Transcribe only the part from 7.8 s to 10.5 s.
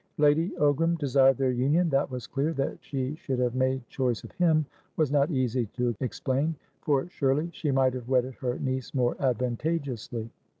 have wedded her niece more advantageously.